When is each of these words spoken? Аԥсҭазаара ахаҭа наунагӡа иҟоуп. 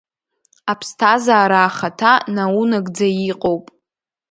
Аԥсҭазаара 0.71 1.59
ахаҭа 1.67 2.11
наунагӡа 2.33 3.07
иҟоуп. 3.29 3.65